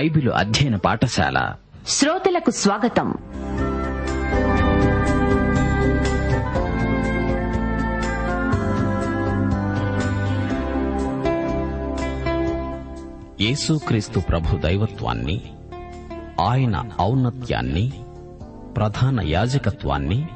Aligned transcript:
Bible 0.00 0.30
అధ్యయన 0.30 0.76
పాఠశాల. 0.76 1.54
శ్రోతలకు 1.86 2.50
స్వాగతం. 2.50 3.14
యేసుక్రీస్తు 13.40 14.20
ప్రభు 14.20 14.56
దైవత్వాన్ని 14.56 15.42
ఆయన 16.40 16.84
ఔన్నత్యాన్ని 17.00 17.92
ప్రధాన 18.76 19.20
యాజకత్వాన్ని 19.20 20.28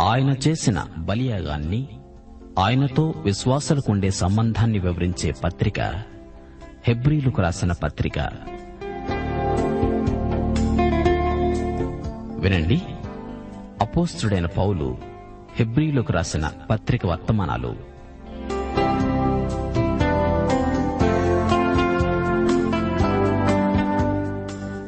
ఆయన 0.00 0.30
చేసిన 0.48 0.86
బలియాగాన్ని 0.98 1.88
ఆయనతో 2.58 3.14
విశ్వాసులకుండే 3.16 4.10
సంబంధాన్ని 4.10 4.78
వివరించే 4.78 5.32
పత్రిక 5.44 5.80
హెబ్రీలకు 6.88 7.42
రాసిన 7.42 7.72
పత్రిక. 7.72 8.52
వినండి. 12.42 12.82
అపోస్తుడైన 13.80 14.46
పౌలు 14.46 14.98
హెబ్రీలకు 15.56 16.12
రాసిన 16.12 16.52
పత్రిక 16.70 17.06
వర్తమానాలు. 17.06 17.76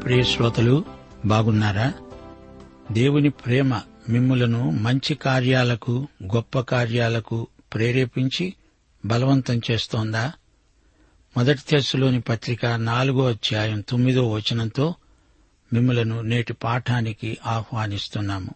ప్రియ 0.02 0.22
శ్రోతలు 0.22 0.84
బాగున్నారా? 1.27 1.92
దేవుని 2.92 3.30
ప్రేమ 3.30 3.80
మిమ్ములను 4.08 4.70
మంచి 4.70 5.14
కార్యాలకు 5.14 6.08
గొప్ప 6.34 6.61
కార్యాలకు 6.61 7.46
ప్రేరేపించి 7.74 8.55
బలవంతం 9.05 9.61
చేస్తోందా? 9.70 10.33
మొదటి 11.36 11.61
తెస్సులోని 11.68 12.20
పత్రిక 12.20 12.66
నాలుగో 12.66 13.28
అధ్యాయం 13.28 13.80
తొమ్మిదో 13.80 14.30
వచనంతో 14.30 14.94
మిమ్మలను 15.75 16.20
నేటి 16.20 16.53
పాఠానికి 16.53 17.39
ఆహ్వానిస్తున్నాము. 17.47 18.50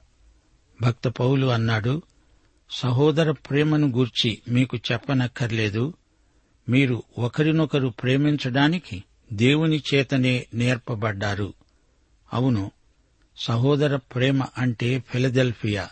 భక్త 0.82 1.08
పౌలు 1.08 1.46
అన్నాడు 1.46 2.02
సహోదర 2.70 3.30
ప్రేమను 3.30 3.88
గూర్చి 3.88 4.38
మీకు 4.48 4.76
చెప్పనక్కర్లేదు. 4.92 5.94
మీరు 6.68 7.02
ఒకరినొకరు 7.18 7.88
ప్రేమించడానికి 7.88 9.04
దేవుని 9.32 9.82
చేతనే 9.94 10.46
నేర్పబడ్డారు. 10.54 11.54
అవును 12.32 12.70
సహోదర 13.36 13.96
ప్రేమ 13.96 14.44
అంటే 14.58 15.04
ఫిలదెల్ఫియా. 15.10 15.88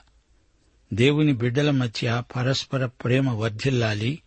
దేవుని 0.94 1.32
బిడ్డల 1.32 1.70
మధ్య 1.70 2.22
పరస్పర 2.36 2.86
ప్రేమ 2.86 3.30
వర్ధిల్లాలి. 3.30 4.22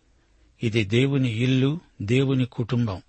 ఇది 0.62 0.84
దేవుని 0.84 1.28
ఇల్లు 1.28 1.80
దేవుని 2.02 2.44
కుటుంబం. 2.44 3.02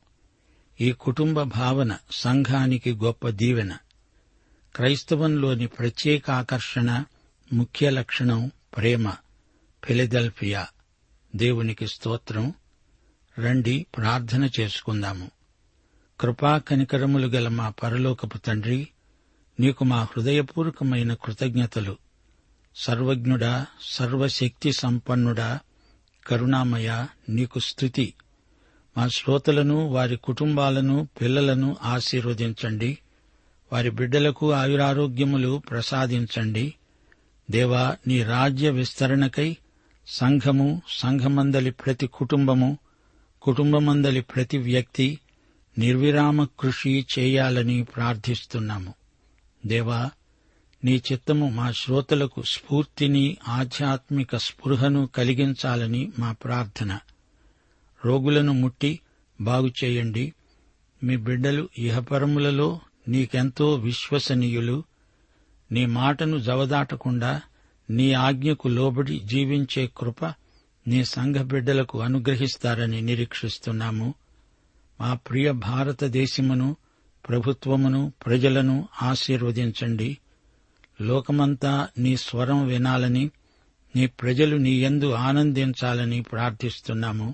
ఈ 0.82 0.92
కుటుంబ 0.92 1.42
భావన 1.42 1.98
సంఘానికి 2.12 2.94
గొప్ప 2.94 3.30
దీవెన. 3.30 3.78
క్రైస్తవంలోని 4.76 5.68
ప్రత్యేక 5.68 6.32
ఆకర్షణ 6.32 7.04
ముఖ్య 7.54 7.90
లక్షణం 7.90 8.52
ప్రేమ. 8.78 9.12
ఫిలదెల్ఫియా. 9.84 10.68
దేవునికి 11.36 11.88
స్తోత్రం. 11.88 12.54
రండి 13.40 13.86
ప్రార్థన 13.98 14.50
చేసుకుందాము. 14.60 15.32
కృపా 16.20 16.58
కనికరములు 16.58 17.28
గల 17.28 17.48
మా 17.48 17.70
పరలోకపు 17.70 18.38
తండ్రి 18.38 18.88
నీకు 19.60 19.84
మా 19.84 20.04
హృదయపూర్వకమైన 20.04 21.14
కృతజ్ఞతలు. 21.14 21.98
సర్వజ్ఞుడా 22.76 23.66
సర్వశక్తి 23.82 24.72
సంపన్నుడా 24.74 25.60
కరుణామయ 26.28 27.06
నీకు 27.30 27.60
స్థుతి 27.60 28.14
మా 28.98 29.08
శ్రోతలను 29.08 29.88
వారి 29.88 30.18
కుటుంబాలను 30.18 31.08
పిల్లలను 31.22 31.78
ఆశీర్వదించండి. 31.84 32.98
వారి 33.74 33.90
బిడ్డలకు 33.90 34.52
ఆయురారోగ్యములు 34.52 35.62
ప్రసాదించండి. 35.70 36.74
దేవా 37.52 37.98
నీ 38.08 38.24
రాజ్య 38.24 38.70
విస్తరణకై 38.70 39.58
సంఘము 40.08 40.82
సంఘమందలి 40.88 41.72
ప్రతి 41.72 42.08
కుటుంబము 42.08 42.78
కుటుంబమందలి 43.42 44.22
ప్రతి 44.22 44.58
వ్యక్తి 44.58 45.20
నిర్విరామ 45.78 46.48
కృషి 46.60 47.06
చేయాలని 47.20 47.84
ప్రార్థిస్తున్నాము. 47.84 48.94
దేవా 49.66 50.10
నీ 50.84 51.02
చిత్తము 51.12 51.50
మా 51.50 51.72
శ్రోతలకు 51.72 52.44
స్ఫూర్తిని 52.44 53.38
ఆధ్యాత్మిక 53.48 54.36
స్పృహను 54.36 55.06
కలిగించాలని 55.06 56.12
మా 56.20 56.32
ప్రార్థన. 56.32 57.00
రోగులను 58.06 58.54
ముట్టి 58.54 59.00
బాగుచేయండి 59.42 60.34
మీ 61.04 61.18
బిడ్డలు 61.18 61.70
ఇహపరములలో 61.78 62.80
నీకెంతో 63.08 63.74
విశ్వసనీయులు. 63.74 64.84
నీ 65.72 65.86
మాటను 65.86 66.38
జవదాటకుండా 66.38 67.42
నీ 67.90 68.14
ఆజ్ఞకు 68.14 68.68
లోబడి 68.68 69.20
జీవించే 69.20 69.90
కృప 69.98 70.26
నీ 70.88 71.06
సంఘ 71.06 71.36
బిడ్డలకు 71.36 72.02
అనుగ్రహిస్తారని 72.02 73.02
నిరీక్షిస్తున్నాము. 73.02 74.14
మా 75.02 75.14
ప్రియ 75.14 75.52
భారతదేశమును 75.52 76.76
ప్రభుత్వమును 77.30 78.14
ప్రజలను 78.26 78.88
ఆశీర్వదించండి. 79.02 80.18
లోకమంతా 81.02 81.88
నీ 81.98 82.18
స్వరం 82.18 82.68
వినాలని 82.68 83.32
నీ 83.96 84.08
ప్రజలు 84.08 84.58
నీ 84.58 84.84
యందు 84.84 85.12
ఆనందించాలని 85.12 86.22
ప్రార్థిస్తున్నాము. 86.22 87.34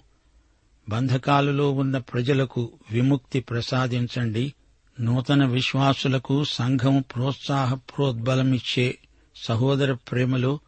బంధకాలలో 0.90 1.72
ఉన్న 1.72 1.98
ప్రజలకు 1.98 2.72
విముక్తి 2.92 3.40
ప్రసాదించండి. 3.40 4.54
నూతన 5.00 5.46
విశ్వాసులకు 5.46 6.44
సంఘం 6.44 7.04
ప్రోత్సాహ 7.16 7.74
ప్రోద్బలమిచ్చే 7.74 8.98
సహోదర 9.36 9.94
ప్రేమలో 9.94 10.60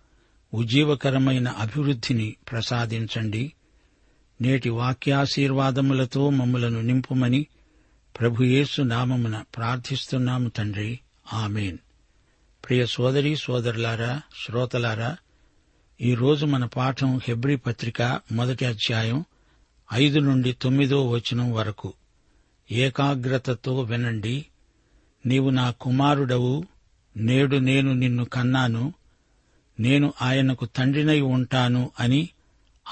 ఉజ్జీవకరమైన 0.53 1.47
అభివృద్ధిని 1.47 2.35
ప్రసాదించండి. 2.51 3.53
నేటి 4.41 4.69
వాక్యాశీర్వాదములతో 4.69 6.29
మమ్మలను 6.29 6.81
నింపుమని 6.81 7.47
ప్రభుయేసు 8.19 8.81
నామమున 8.81 9.43
ప్రార్థిస్తున్నాము 9.57 10.49
తండ్రి. 10.49 10.99
ఆమెన్. 11.33 11.77
ప్రియ 12.67 12.85
సోదరి 12.85 13.35
సోదరులారా 13.35 14.21
శ్రోతలారా 14.45 15.17
ఈరోజు 16.01 16.45
మన 16.45 16.65
పాఠం 16.65 17.19
హెబ్రి 17.27 17.57
పత్రిక 17.57 18.21
మొదటి 18.31 18.65
అధ్యాయం 18.65 19.25
ఐదు 19.93 20.19
నుండి 20.19 20.53
తొమ్మిదో 20.53 21.09
వచనం 21.09 21.53
వరకు. 21.53 21.93
ఏకాగ్రతతో 22.71 23.81
వినండి. 23.81 24.45
నీవు 25.25 25.49
నా 25.49 25.71
కుమారుడవు. 25.71 26.63
నేడు 27.17 27.57
నేను 27.57 27.93
నిన్ను 27.93 28.25
కన్నాను. 28.25 28.93
నేను 29.79 30.13
ఆయనకు 30.21 30.65
తండ్రినై 30.65 31.21
ఉంటాను 31.21 31.91
అని 31.99 32.29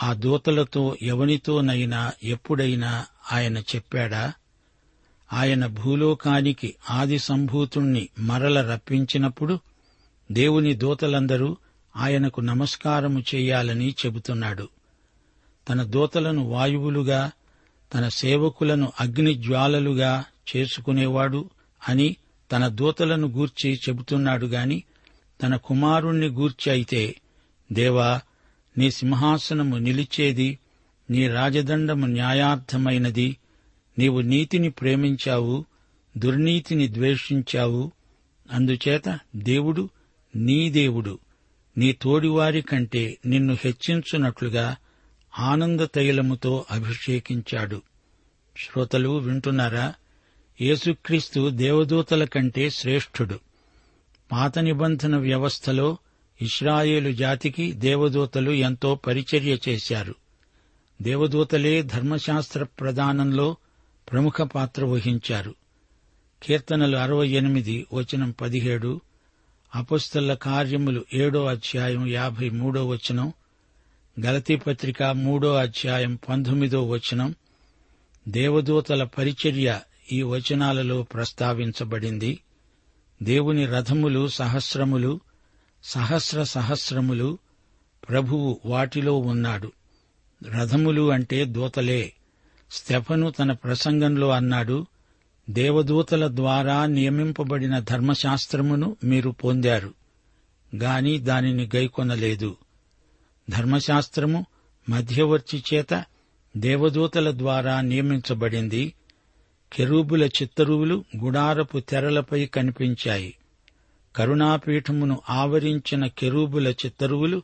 ఆ 0.03 0.13
దూతలతో 0.13 0.97
ఎవనితోనైనా 1.01 2.11
ఎప్పుడైనా 2.23 3.05
ఆయన 3.31 3.57
చెప్పాడా? 3.57 4.33
ఆయన 5.33 5.65
భూలోకానికి 5.65 6.75
ఆది 6.89 7.19
సంభూతుణ్ణి 7.19 8.09
మరల 8.19 8.71
రప్పించినప్పుడు 8.71 9.59
దేవుని 10.31 10.73
దూతలందరూ 10.73 11.57
ఆయనకు 11.95 12.41
నమస్కారము 12.41 13.23
చేయాలని 13.35 13.95
చెబుతున్నాడు. 14.05 14.69
తన 15.67 15.83
దూతలను 15.83 16.43
వాయువులుగా 16.49 17.31
తన 17.93 18.07
సేవకులను 18.07 18.91
అగ్ని 18.99 19.33
జ్వాలలుగా 19.35 20.11
చేసుకునేవాడు 20.55 21.49
అని 21.81 22.07
తన 22.51 22.67
దూతలను 22.67 23.27
గూర్చి 23.27 23.69
చెబుతున్నాడు 23.75 24.45
గాని 24.45 24.83
తన 25.39 25.55
కుమారుణ్ణి 25.55 26.29
గూర్చి 26.29 26.71
అయితే 26.71 27.15
దేవా 27.69 28.21
నీ 28.75 28.91
సింహాసనము 28.91 29.77
నిలిచేది 29.77 30.49
నీ 31.09 31.27
రాజదండము 31.27 32.05
న్యాయార్థమైనది 32.07 33.37
నీవు 33.97 34.21
నీతిని 34.21 34.69
ప్రేమించావు 34.69 35.65
దుర్నీతిని 36.17 36.87
ద్వేషించావు 36.87 37.91
అందుచేత 38.51 39.07
దేవుడు 39.35 39.83
నీ 40.35 40.69
దేవుడు 40.69 41.13
నీ 41.77 41.91
తోడివారి 41.91 42.61
కంటే 42.61 43.17
నిన్ను 43.25 43.53
హెచ్చించున్నట్లుగా 43.53 44.65
ఆనంద 45.39 45.81
తైలముతో 45.81 46.65
అభిషేకించాడు. 46.71 47.81
శ్రోతలు 48.57 49.09
వింటున్నారా? 49.09 49.93
యేసుక్రీస్తు 50.61 51.49
దేవదూతల 51.49 52.23
కంటే 52.23 52.69
శ్రేష్ఠుడు. 52.69 53.39
పాత 54.31 54.59
నిబంధన 54.59 55.15
వ్యవస్థలో 55.15 55.97
ఇస్రాయేలు 56.41 57.11
జాతికి 57.11 57.71
దేవదూతలు 57.71 58.51
ఎంతో 58.51 58.95
పరిచర్య 58.95 59.57
చేశారు. 59.69 60.15
దేవదూతలే 61.01 61.81
ధర్మశాస్త్ర 61.81 62.63
ప్రదానంలో 62.63 63.55
ప్రముఖ 64.11 64.41
పాత్ర 64.41 64.85
వహించారు. 64.85 65.55
కీర్తనలు 66.43 66.97
అరవై 66.97 67.27
ఎనిమిది 67.27 67.87
వచనం 67.93 68.31
పదిహేడు 68.31 69.01
అపుస్తల 69.75 70.33
కార్యములు 70.33 71.05
ఏడో 71.13 71.45
అధ్యాయం 71.45 72.07
యాభై 72.07 72.49
మూడో 72.49 72.87
వచనం 72.87 73.33
గలతీ 74.19 74.55
పత్రిక 74.55 75.03
మూడో 75.03 75.55
అధ్యాయం 75.55 76.19
పంతొమ్మిదో 76.29 76.83
వచనం. 76.83 77.35
దేవదూతల 78.27 79.03
పరిచర్య 79.03 79.79
ఈ 80.11 80.21
వచనాలలో 80.21 81.03
ప్రస్తావించబడింది. 81.03 82.39
దేవుని 83.23 83.65
రథములు 83.65 84.27
సహస్రములు 84.27 85.19
సహస్ర 85.83 86.43
సహస్రములు 86.43 87.37
ప్రభువు 88.09 88.61
వాటిలో 88.65 89.17
ఉన్నాడు. 89.17 89.71
రథములు 90.57 91.11
అంటే 91.11 91.45
దూతలే. 91.45 92.13
స్టెఫను 92.71 93.31
తన 93.31 93.51
ప్రసంగంలో 93.51 94.29
అన్నాడు 94.29 94.85
దేవదూతల 95.49 96.35
ద్వారా 96.35 96.85
నియమింపబడిన 96.85 97.79
ధర్మశాస్త్రమును 97.79 98.97
మీరు 99.03 99.29
పొందారు 99.29 99.93
గాని 100.75 101.19
దానిని 101.19 101.69
గైకొనలేదు. 101.75 102.57
ధర్మశాస్త్రము 103.49 104.45
మధ్యవర్తి 104.89 105.63
చేత 105.73 106.05
దేవదూతల 106.57 107.37
ద్వారా 107.37 107.81
నియమించబడింది. 107.81 108.93
కెరూబుల 109.73 110.25
చిత్తరువులు 110.25 111.03
గుడారపు 111.23 111.79
తెరలపై 111.79 112.45
కనిపించాయి. 112.45 113.33
కరుణాపీఠమును 114.15 115.21
ఆవరించిన 115.29 116.07
కెరూబుల 116.07 116.67
చిత్తరువులు 116.67 117.41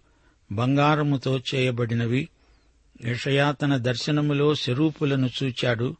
బంగారముతో 0.51 1.39
చేయబడినవి. 1.55 2.29
యషయా 3.05 3.51
తన 3.51 3.77
దర్శనములో 3.77 4.55
శరూపులను 4.55 5.29
చూచాడు. 5.44 5.95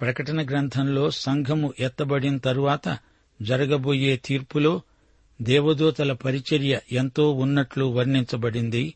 ప్రకటన 0.00 0.46
గ్రంథంలో 0.46 1.10
సంఘము 1.10 1.74
ఎత్తబడిన 1.80 2.36
తరువాత 2.36 2.98
జరగబోయే 3.42 4.16
తీర్పులో 4.16 4.80
దేవదూతల 5.42 6.12
పరిచర్య 6.12 6.80
ఎంతో 6.92 7.30
ఉన్నట్లు 7.30 7.84
వర్ణించబడింది. 7.84 8.94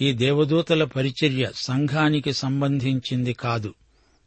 ఈ 0.00 0.12
దేవదూతల 0.12 0.84
పరిచర్య 0.84 1.50
సంఘానికి 1.54 2.32
సంబంధించింది 2.32 3.32
కాదు. 3.32 3.74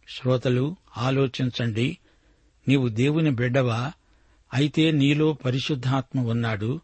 శ్రోతలు 0.09 0.75
ఆలోచించండి. 0.97 1.97
నీవు 2.67 2.87
దేవుని 2.87 3.31
బిడ్డవా? 3.31 3.91
అయితే 4.53 4.91
నీలో 4.91 5.33
పరిశుద్ధాత్మ 5.33 6.19
ఉన్నాడు. 6.19 6.81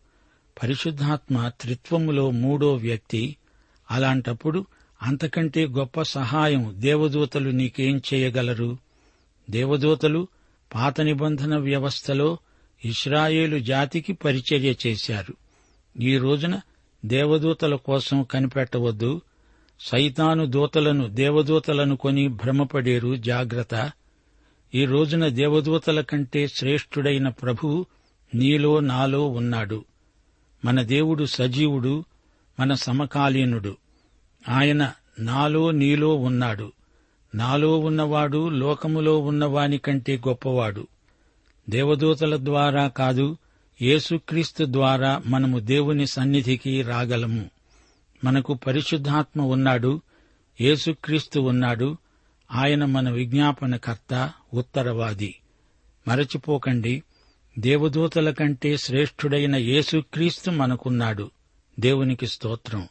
పరిశుద్ధాత్మ 0.64 1.52
త్రిత్వములో 1.62 2.32
మూడో 2.32 2.74
వ్యక్తి. 2.74 3.36
అలాంటప్పుడు 3.92 4.66
అంతకంటే 5.02 5.68
గొప్ప 5.68 6.02
సహాయం 6.02 6.76
దేవదూతలు 6.78 7.50
నీకేం 7.50 8.02
చేయగలరు? 8.14 8.78
దేవదూతలు 9.50 10.28
పాత 10.76 11.02
నిబంధన 11.02 11.58
వ్యవస్థలో 11.58 12.38
ఇస్రాయేలు 12.86 13.60
జాతికి 13.60 14.14
పరిచర్య 14.14 14.76
చేశారు. 14.88 15.34
ఈ 16.02 16.18
రోజున 16.18 16.60
దేవదూతల 17.06 17.76
కోసం 17.76 18.24
కనిపెట్టవద్దు. 18.24 19.22
సైతాను 19.80 20.46
దూతలను 20.46 21.08
దేవదూతలను 21.08 21.96
కొని 21.96 22.28
భ్రమపడేరు 22.28 23.16
జాగ్రత్త. 23.16 23.92
ఈ 24.76 24.86
రోజున 24.86 25.28
దేవదూతల 25.28 26.02
కంటే 26.02 26.48
శ్రేష్ఠుడైన 26.48 27.30
ప్రభు 27.30 27.86
నీలో 28.36 28.80
నాలో 28.80 29.28
ఉన్నాడు. 29.28 29.86
మన 30.66 30.82
దేవుడు 30.82 31.26
సజీవుడు 31.26 32.04
మన 32.60 32.74
సమకాలీనుడు. 32.74 33.78
ఆయన 34.50 34.92
నాలో 35.20 35.72
నీలో 35.72 36.16
ఉన్నాడు. 36.16 36.72
నాలో 37.36 37.80
ఉన్నవాడు 37.80 38.50
లోకములో 38.50 39.20
ఉన్నవాని 39.20 39.78
కంటే 39.78 40.22
గొప్పవాడు. 40.28 40.88
దేవదూతల 41.70 42.46
ద్వారా 42.46 42.88
కాదు 42.88 43.38
యేసుక్రీస్తు 43.82 44.66
ద్వారా 44.70 45.22
మనము 45.26 45.60
దేవుని 45.60 46.08
సన్నిధికి 46.08 46.82
రాగలము. 46.82 47.50
మనకు 48.24 48.54
పరిశుద్ధాత్మ 48.54 49.42
ఉన్నాడు 49.42 50.02
యేసుక్రీస్తు 50.62 51.40
ఉన్నాడు 51.40 51.98
ఆయన 52.52 52.86
మన 52.86 53.10
విజ్ఞాపనకర్త 53.10 54.32
ఉత్తరవాది. 54.54 55.36
మరచిపోకండి 56.08 57.04
దేవదూతల 57.60 58.32
కంటే 58.32 58.78
శ్రేష్ఠుడైన 58.78 59.56
యేసుక్రీస్తు 59.56 60.52
మనకున్నాడు. 60.52 61.32
దేవునికి 61.80 62.28
స్తోత్రం. 62.28 62.88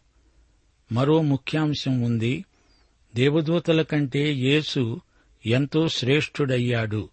మరో 0.93 1.23
ముఖ్యాంశం 1.23 2.02
ఉంది 2.02 2.44
దేవదూతల 3.17 3.82
కంటే 3.82 4.32
యేసు 4.32 5.00
ఎంతో 5.46 5.88
శ్రేష్ఠుడయ్యాడు. 5.88 7.08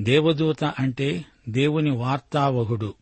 దేవదూత 0.00 0.64
అంటే 0.64 1.24
దేవుని 1.48 1.90
వార్తావహుడు. 1.90 2.94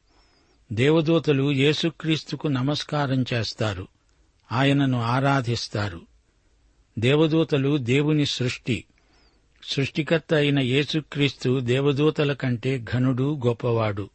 దేవదూతలు 0.73 1.53
యేసుక్రీస్తుకు 1.53 2.49
నమస్కారం 2.49 3.25
చేస్తారు. 3.33 3.89
ఆయనను 4.53 5.03
ఆరాధిస్తారు. 5.03 6.01
దేవదూతలు 6.99 7.77
దేవుని 7.77 8.27
సృష్టి. 8.27 8.85
సృష్టికర్త 9.65 10.35
అయిన 10.35 10.59
యేసుక్రీస్తు 10.59 11.61
దేవదూతల 11.61 12.33
కంటే 12.33 12.85
ఘనుడు 12.95 13.41
గొప్పవాడు. 13.47 14.11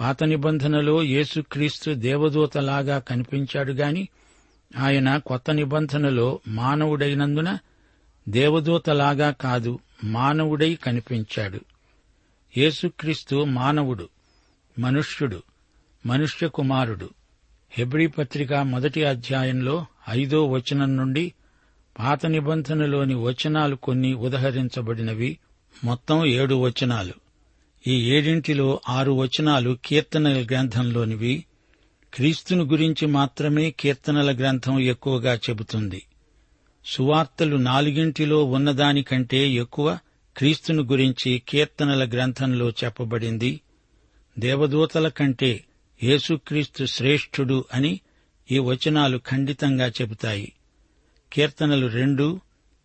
పాత 0.00 0.24
నిబంధనలో 0.24 1.02
యేసుక్రీస్తు 1.02 1.90
దేవదూతలాగా 1.90 2.98
కనిపించాడు 2.98 3.72
గాని 3.72 4.08
ఆయన 4.78 5.16
కొత్త 5.16 5.50
నిబంధనలో 5.50 6.40
మానవుడైనందున 6.48 7.58
దేవదూతలాగా 8.28 9.30
కాదు 9.30 9.78
మానవుడై 10.04 10.74
కనిపించాడు. 10.74 11.60
యేసుక్రీస్తు 12.56 13.44
మానవుడు 13.44 14.08
మనుష్యుడు 14.78 15.42
మనుష్య 16.06 16.48
కుమారుడు. 16.48 17.10
హెబ్రీ 17.70 18.06
పత్రిక 18.06 18.54
మొదటి 18.54 19.04
అధ్యాయంలో 19.04 19.86
ఐదో 20.08 20.46
వచనం 20.46 20.96
నుండి 20.96 21.32
పాత 21.98 22.26
నిబంధనలోని 22.26 23.14
వచనాలు 23.14 23.76
కొన్ని 23.76 24.14
ఉదహరించబడినవి. 24.14 25.38
మొత్తం 25.84 26.26
ఏడు 26.26 26.54
వచనాలు. 26.54 27.12
ఈ 27.86 28.12
ఏడింటిలో 28.12 28.80
ఆరు 28.88 29.12
వచనాలు 29.12 29.78
కీర్తనల 29.84 30.42
గ్రంథంలోనివి. 30.42 31.44
క్రీస్తును 32.14 32.64
గురించి 32.64 33.06
మాత్రమే 33.06 33.70
కీర్తనల 33.70 34.36
గ్రంథం 34.36 34.80
ఎక్కువగా 34.80 35.34
చెబుతుంది. 35.34 36.02
సువార్తలు 36.86 37.56
నాలుగింటిలో 37.56 38.44
ఉన్నదానికంటే 38.44 39.50
ఎక్కువ 39.50 39.98
క్రీస్తును 40.40 40.82
గురించి 40.82 41.42
కీర్తనల 41.48 42.08
గ్రంథంలో 42.08 42.70
చెప్పబడింది. 42.70 43.60
దేవదూతల 44.38 45.08
కంటే 45.08 45.64
యేసుక్రీస్తు 46.02 46.84
శ్రేష్ఠుడు 46.84 47.64
అని 47.74 48.00
ఈ 48.50 48.58
వచనాలు 48.58 49.20
ఖండితంగా 49.26 49.88
చెబుతాయి. 49.88 50.52
కీర్తనలు 51.32 51.86
రెండు 51.86 52.40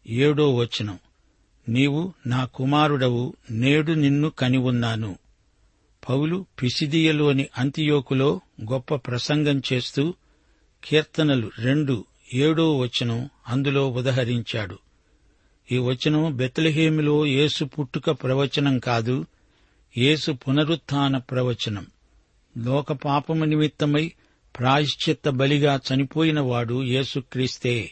ఏడో 0.07 0.55
వచనం. 0.55 0.99
నీవు 1.69 2.13
నా 2.27 2.45
కుమారుడవు 2.45 3.33
నేడు 3.51 3.91
నిన్ను 3.91 4.29
కనివున్నాను. 4.29 5.17
పౌలు 6.09 6.45
పిసిదియలోని 6.61 7.49
అంతియోకులో 7.57 8.41
గొప్ప 8.71 8.95
ప్రసంగం 8.95 9.61
చేస్తూ 9.73 10.13
కీర్తనలు 10.83 11.51
రెండు 11.59 12.05
ఏడో 12.33 12.77
వచనం 12.77 13.29
అందులో 13.47 13.91
ఉదహరించాడు. 13.91 14.84
ఈ 15.71 15.77
వచనం 15.77 16.37
బెత్లహేమిలో 16.37 17.25
యేసు 17.25 17.65
పుట్టుక 17.65 18.11
ప్రవచనం 18.11 18.79
కాదు 18.79 19.25
యేసు 19.97 20.31
పునరుత్థాన 20.31 21.17
ప్రవచనం. 21.17 21.87
లోక 22.57 22.91
పాపము 22.91 23.45
నిమిత్తమై 23.45 24.11
ప్రాయశ్చిత్త 24.59 25.29
బలిగా 25.29 25.79
చనిపోయినవాడు 25.93 26.83
యేసుక్రీస్తే 26.83 27.91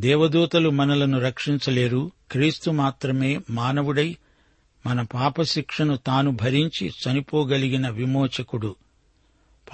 దేవదూతలు 0.00 0.70
మనలను 0.70 1.20
రక్షించలేరు 1.20 2.10
క్రీస్తు 2.30 2.70
మాత్రమే 2.70 3.40
మానవుడై 3.50 4.16
మన 4.86 5.02
పాపశిక్షను 5.02 5.96
తాను 5.96 6.30
భరించి 6.30 6.88
చనిపోగలిగిన 6.88 7.88
విమోచకుడు. 7.88 8.76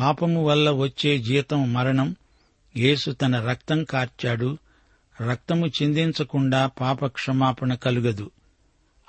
పాపము 0.00 0.44
వల్ల 0.44 0.70
వచ్చే 0.70 1.18
జీతం 1.18 1.72
మరణం 1.72 2.16
యేసు 2.76 3.10
తన 3.10 3.46
రక్తం 3.46 3.84
కార్చాడు 3.84 4.58
రక్తము 5.22 5.66
చిందించకుండా 5.66 6.66
పాప 6.66 7.06
క్షమాపణ 7.06 7.74
కలుగదు. 7.74 8.30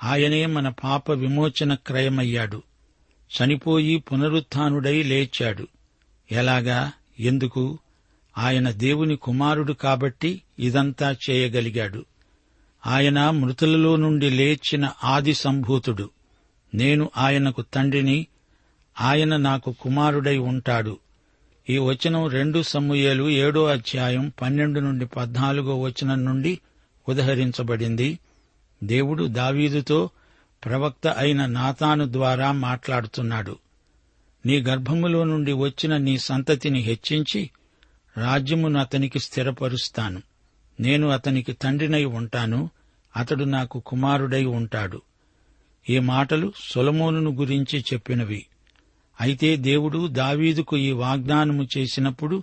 ఆయనే 0.04 0.46
మన 0.46 0.68
పాప 0.68 1.10
విమోచన 1.10 1.74
క్రయమయ్యాడు. 1.74 2.62
చనిపోయి 3.34 3.96
పునరుత్డై 3.96 5.02
లేచాడు. 5.02 5.68
ఎలాగా? 6.32 6.92
ఎందుకు? 7.20 7.78
ఆయన 8.38 8.70
దేవుని 8.70 9.16
కుమారుడు 9.16 9.72
కాబట్టి 9.72 10.42
ఇదంతా 10.58 11.16
చేయగలిగాడు. 11.30 12.04
ఆయన 12.86 13.30
మృతులలో 13.30 13.96
నుండి 13.96 14.30
లేచిన 14.30 14.90
ఆది 15.04 15.34
సంభూతుడు. 15.34 16.10
నేను 16.74 17.10
ఆయనకు 17.16 17.62
తండ్రిని 17.62 18.26
ఆయన 19.00 19.36
నాకు 19.36 19.74
కుమారుడై 19.80 20.38
ఉంటాడు. 20.38 20.98
ఈ 21.70 21.78
వచనం 21.78 22.28
రెండు 22.28 22.62
సమ్ముయేలు 22.62 23.30
ఏడో 23.30 23.64
అధ్యాయం 23.64 24.32
పన్నెండు 24.42 24.80
నుండి 24.80 25.06
పద్నాలుగో 25.06 25.80
వచనం 25.80 26.24
నుండి 26.24 26.58
ఉదహరించబడింది. 27.08 28.18
దేవుడు 28.84 29.24
దావీదుతో 29.24 30.10
ప్రవక్త 30.64 31.06
అయిన 31.06 31.46
నాతాను 31.46 32.12
ద్వారా 32.12 32.52
మాట్లాడుతున్నాడు. 32.52 33.56
నీ 34.46 34.62
గర్భములో 34.62 35.24
నుండి 35.24 35.52
వచ్చిన 35.52 35.96
నీ 35.96 36.18
సంతతిని 36.18 36.80
హెచ్చించి 36.80 37.50
రాజ్యమును 38.16 38.80
అతనికి 38.80 39.18
స్థిరపరుస్తాను. 39.18 40.22
నేను 40.80 41.08
అతనికి 41.08 41.52
తండ్రినై 41.52 42.04
ఉంటాను 42.04 42.70
అతడు 43.16 43.44
నాకు 43.44 43.82
కుమారుడై 43.86 44.44
ఉంటాడు. 44.44 45.02
ఈ 45.90 45.98
మాటలు 45.98 46.52
సొలమోనును 46.70 47.30
గురించి 47.30 47.84
చెప్పినవి. 47.92 48.46
అయితే 49.20 49.56
దేవుడు 49.56 50.06
దావీదుకు 50.06 50.76
ఈ 50.76 50.92
వాగ్దానము 50.92 51.68
చేసినప్పుడు 51.78 52.42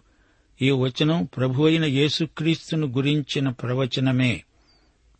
ఈ 0.62 0.72
వచనం 0.72 1.28
ప్రభువైన 1.38 1.86
యేసుక్రీస్తును 1.86 2.88
గురించిన 2.88 3.50
ప్రవచనమే. 3.50 4.44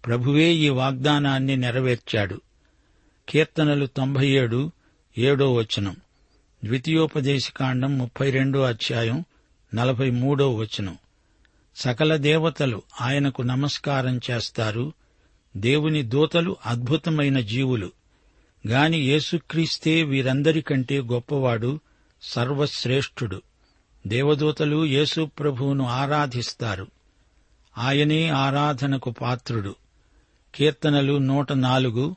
ప్రభువే 0.06 0.54
ఈ 0.54 0.70
వాగ్దానాన్ని 0.70 1.56
నెరవేర్చాడు. 1.56 2.42
కీర్తనలు 3.30 3.86
తొంభై 3.86 4.28
ఏడు 4.28 4.72
ఏడో 5.18 5.54
వచనం. 5.54 5.96
ద్వితీయోపదేశకాండం 6.64 7.98
ముప్పై 7.98 8.32
రెండో 8.32 8.62
అధ్యాయం 8.62 9.26
నలభై 9.76 10.10
మూడో 10.10 10.56
వచనం. 10.56 10.98
సకల 11.76 12.16
దేవతలు 12.16 12.82
ఆయనకు 13.02 13.42
నమస్కారం 13.42 14.20
చేస్తారు. 14.32 14.94
దేవుని 15.58 16.02
దూతలు 16.02 16.56
అద్భుతమైన 16.66 17.40
జీవులు. 17.40 17.92
గాని 18.68 18.98
యేసుక్రీస్తే 18.98 20.04
వీరందరికంటే 20.04 21.00
గొప్పవాడు 21.02 21.80
సర్వశ్రేష్ఠుడు. 22.22 23.42
దేవదూతలు 24.08 24.86
యేసు 24.86 25.30
ప్రభువును 25.40 25.86
ఆరాధిస్తారు. 25.86 26.88
ఆయనే 27.78 28.30
ఆరాధనకు 28.30 29.12
పాత్రుడు. 29.12 29.76
కీర్తనలు 30.56 31.18
నూట 31.18 31.52
నాలుగు 31.52 32.16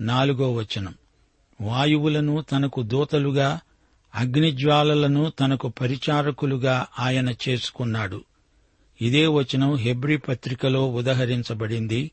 నాలుగో 0.00 0.52
వచనం. 0.52 0.94
వాయువులను 1.60 2.40
తనకు 2.40 2.82
దూతలుగా 2.82 3.60
అగ్నిజ్వాలలను 4.14 5.30
తనకు 5.30 5.68
పరిచారకులుగా 5.68 6.86
ఆయన 6.98 7.34
చేసుకున్నాడు. 7.48 8.24
ఇదే 9.02 9.26
వచనం 9.26 9.76
హెబ్రి 9.76 10.16
పత్రికలో 10.16 10.92
ఉదహరించబడింది. 10.92 12.10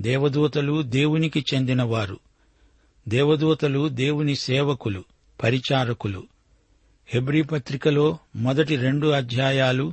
దేవదూతలు 0.00 0.82
దేవునికి 0.82 1.44
చెందినవారు. 1.54 2.18
దేవదూతలు 3.08 3.88
దేవుని 3.88 4.36
సేవకులు 4.36 5.04
పరిచారకులు. 5.42 6.24
హెబ్రీ 7.06 7.42
పత్రికలో 7.42 8.18
మొదటి 8.36 8.76
రెండు 8.76 9.06
అధ్యాయాలు 9.06 9.92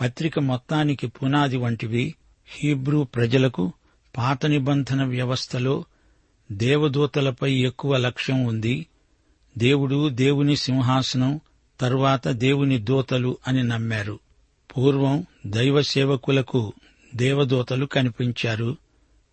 పత్రిక 0.00 0.38
మొత్తానికి 0.38 1.06
పునాది 1.06 1.56
వంటివి. 1.56 2.14
హీబ్రూ 2.48 3.04
ప్రజలకు 3.04 3.72
పాత 4.16 4.46
నిబంధన 4.46 5.04
వ్యవస్థలో 5.04 5.84
దేవదూతలపై 6.52 7.52
ఎక్కువ 7.52 7.96
లక్ష్యం 7.96 8.44
ఉంది. 8.44 8.86
దేవుడు 9.58 10.08
దేవుని 10.08 10.56
సింహాసనం 10.56 11.40
తర్వాత 11.80 12.28
దేవుని 12.28 12.78
దూతలు 12.78 13.38
అని 13.48 13.62
నమ్మారు. 13.62 14.18
పూర్వం 14.76 15.26
దైవ 15.46 15.82
సేవకులకు 15.82 16.72
దేవదూతలు 17.14 17.86
కనిపించారు. 17.86 18.76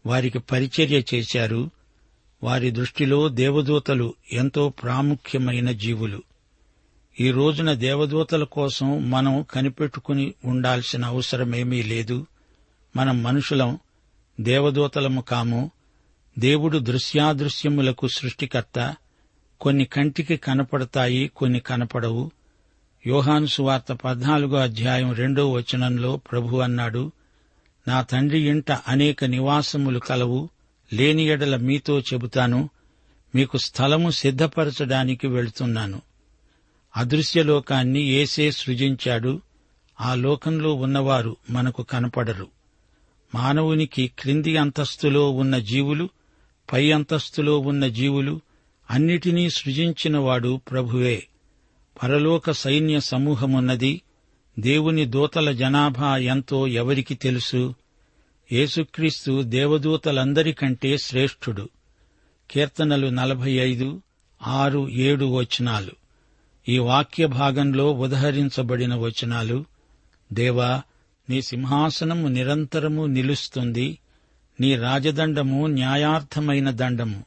వారికి 0.05 0.39
పరిచర్య 0.39 1.03
చేశారు. 1.13 1.69
వారి 2.43 2.71
దృష్టిలో 2.71 3.29
దేవదూతలు 3.29 4.13
ఎంతో 4.33 4.69
ప్రాముఖ్యమైన 4.69 5.71
జీవులు. 5.71 6.23
ఈ 7.19 7.31
రోజున 7.31 7.73
దేవదూతల 7.73 8.43
కోసం 8.43 9.09
మనం 9.09 9.45
కనిపెట్టుకుని 9.51 10.33
ఉండాల్సిన 10.45 11.05
అవసరమేమీ 11.05 11.83
లేదు. 11.83 12.25
మనం 12.95 13.23
మనుషులం 13.23 13.79
దేవదూతలము 14.41 15.21
కాము. 15.21 15.71
దేవుడు 16.39 16.77
దృశ్యాదృశ్యములకు 16.77 18.07
సృష్టికర్త. 18.07 18.95
కొన్ని 19.61 19.85
కంటికి 19.85 20.37
కనపడతాయి 20.37 21.27
కొన్ని 21.27 21.59
కనపడవు. 21.59 22.31
యోహాను 23.07 23.45
సువార్త 23.45 23.93
పద్నాలుగో 23.93 24.57
అధ్యాయం 24.57 25.13
రెండో 25.13 25.51
వచనంలో 25.51 26.17
ప్రభు 26.17 26.57
అన్నాడు 26.57 27.11
నా 27.87 28.01
తండ్రి 28.01 28.39
ఇంట 28.39 28.71
అనేక 28.71 29.25
నివాసములు 29.25 29.99
కలవు. 29.99 30.49
లేని 30.93 31.23
ఎడల 31.23 31.55
మీతో 31.55 31.99
చెబుతాను 31.99 32.69
మీకు 33.35 33.57
స్థలము 33.57 34.11
సిద్ధపరచడానికి 34.11 35.27
వెళుతున్నాను. 35.27 36.01
అదృశ్యలోకాన్ని 36.97 38.01
ఏసే 38.01 38.51
సృజించాడు 38.51 39.41
ఆ 40.01 40.15
లోకంలో 40.15 40.73
ఉన్నవారు 40.73 41.37
మనకు 41.49 41.83
కనపడరు. 41.83 42.47
మానవునికి 43.35 44.11
క్రింది 44.19 44.57
అంతస్తులో 44.57 45.29
ఉన్న 45.29 45.57
జీవులు 45.57 46.09
పై 46.73 46.91
అంతస్తులో 46.91 47.59
ఉన్న 47.59 47.87
జీవులు 47.87 48.41
అన్నిటినీ 48.91 49.49
సృజించినవాడు 49.49 50.61
ప్రభువే. 50.71 51.27
పరలోక 52.03 52.51
సైన్య 52.51 52.99
సమూహమున్నది 52.99 54.01
దేవుని 54.59 55.05
దూతల 55.05 55.51
జనాభా 55.51 56.17
ఎంతో 56.17 56.67
ఎవరికి 56.67 57.15
తెలుసు? 57.15 57.73
యేసుక్రీస్తు 58.51 59.41
దేవదూతలందరికంటే 59.41 60.97
శ్రేష్ఠుడు. 60.97 61.69
కీర్తనలు 62.51 63.07
నలభై 63.07 63.51
ఐదు 63.51 64.01
ఆరు 64.47 64.89
ఏడు 64.89 65.25
వచనాలు. 65.25 65.91
ఈ 66.69 66.77
వాక్య 66.77 67.25
భాగంలో 67.25 67.91
ఉదహరించబడిన 67.91 68.95
వచనాలు 68.95 69.65
దేవా 70.33 70.81
నీ 71.29 71.41
సింహాసనము 71.41 72.27
నిరంతరము 72.27 73.05
నిలుస్తుంది 73.05 73.99
నీ 74.61 74.75
రాజదండము 74.75 75.67
న్యాయార్థమైన 75.67 76.69
దండము. 76.69 77.25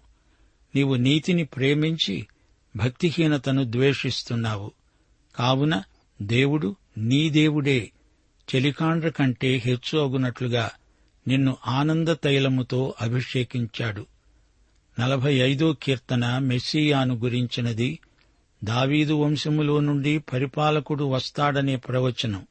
నీవు 0.75 0.95
నీతిని 0.95 1.45
ప్రేమించి 1.45 2.27
భక్తిహీనతను 2.77 3.65
ద్వేషిస్తున్నావు. 3.65 4.71
కావున 5.37 5.83
దేవుడు 6.23 6.77
నీ 6.99 7.31
దేవుడే. 7.31 7.91
చెలికాండ్ర 8.55 9.09
కంటే 9.09 9.63
హెచ్చు 9.65 9.99
అగునట్లుగా 9.99 10.71
నిన్ను 11.27 11.57
ఆనంద 11.67 12.09
తైలముతో 12.09 12.95
అభిషేకించాడు. 13.01 14.07
నలభై 15.01 15.35
ఐదో 15.35 15.77
కీర్తన 15.83 16.39
మెస్సియాను 16.39 17.15
గురించినది 17.15 17.99
దావీదు 18.65 19.15
వంశములో 19.15 19.81
నుండి 19.81 20.19
పరిపాలకుడు 20.19 21.05
వస్తాడనే 21.05 21.77
ప్రవచనం. 21.77 22.47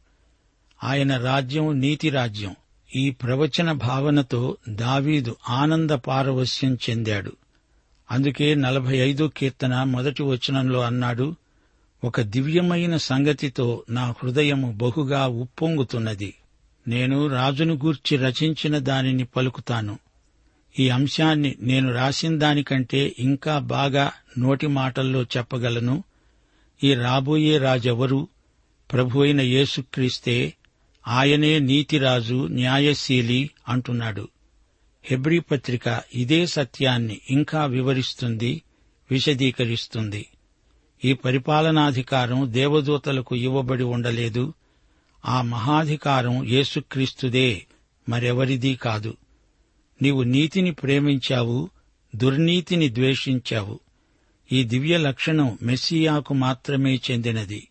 ఆయన 0.83 1.17
రాజ్యం 1.17 1.79
నీతి 1.79 2.09
రాజ్యం. 2.09 2.55
ఈ 2.95 3.11
ప్రవచన 3.11 3.71
భావనతో 3.71 4.57
దావీదు 4.69 5.35
ఆనంద 5.49 5.91
పారవస్యం 5.91 6.77
చెందాడు. 6.89 7.31
అందుకే 8.11 8.55
నలభై 8.55 8.97
ఐదో 8.97 9.27
కీర్తన 9.27 9.83
మొదటి 9.83 10.23
వచనంలో 10.23 10.81
అన్నాడు 10.81 11.35
ఒక 12.03 12.21
దివ్యమైన 12.21 12.97
సంగతితో 12.97 13.83
నా 13.89 14.11
హృదయము 14.11 14.71
బహుగా 14.71 15.27
ఉప్పొంగుతున్నది. 15.27 16.33
నేను 16.87 17.27
రాజును 17.27 17.73
గూర్చి 17.73 18.17
రచించిన 18.17 18.77
దానిని 18.77 19.23
పలుకుతాను. 19.23 19.99
ఈ 20.79 20.89
అంశాన్ని 20.89 21.55
నేను 21.61 21.93
రాసిన 21.93 22.39
దానికంటే 22.39 23.15
ఇంకా 23.19 23.59
బాగా 23.59 24.11
నోటి 24.37 24.67
మాటల్లో 24.67 25.23
చెప్పగలను. 25.23 26.03
ఈ 26.83 26.93
రాబోయే 26.93 27.57
రాజెవరు? 27.57 28.27
ప్రభు 28.91 29.19
అయిన 29.19 29.41
యేసుక్రీస్తే 29.41 30.53
ఆయనే 31.07 31.59
నీతిరాజు 31.59 32.47
న్యాయశీలి 32.47 33.49
అంటున్నాడు. 33.69 34.27
హెబ్రీ 35.03 35.39
పత్రిక 35.39 36.01
ఇదే 36.13 36.45
సత్యాన్ని 36.45 37.21
ఇంకా 37.29 37.65
వివరిస్తుంది 37.65 38.61
విశదీకరిస్తుంది. 39.11 40.25
ఈ 41.05 41.13
పరిపాలనాధికారం 41.13 42.53
దేవదూతలకు 42.53 43.35
ఇవ్వబడి 43.35 43.83
ఉండలేదు. 43.83 44.53
ఆ 45.25 45.41
మహాధికారం 45.41 46.43
యేసుక్రీస్తుదే. 46.43 47.65
మరెవరిదీ 48.09 48.75
కాదు. 48.75 49.17
నీవు 50.01 50.23
నీతిని 50.23 50.71
ప్రేమించావు 50.71 51.69
దుర్నీతిని 52.15 52.89
ద్వేషించావు. 52.89 53.79
ఈ 54.51 54.63
దివ్య 54.63 54.97
లక్షణం 54.97 55.57
మెస్సియాకు 55.61 56.33
మాత్రమే 56.33 56.95
చెందినది. 56.95 57.67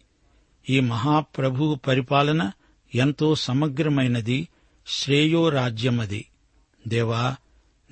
ఈ 0.70 0.80
మహాప్రభువు 0.80 1.74
పరిపాలన 1.74 2.52
ఎంతో 2.94 3.34
సమగ్రమైనది 3.34 4.48
శ్రేయోరాజ్యమది 4.86 6.24
దేవా 6.88 7.36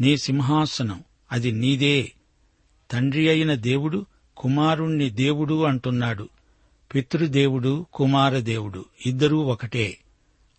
నీ 0.01 0.17
సింహాసనం 0.17 1.01
అది 1.33 1.53
నీదే. 1.53 2.13
తండ్రి 2.91 3.29
అయిన 3.29 3.55
దేవుడు 3.55 4.07
కుమారుణ్ణి 4.37 5.11
దేవుడు 5.11 5.63
అంటున్నాడు. 5.63 6.29
పితృదేవుడు 6.95 7.87
కుమారదేవుడు 7.93 8.85
ఇద్దరూ 9.07 9.41
ఒకటే. 9.41 9.99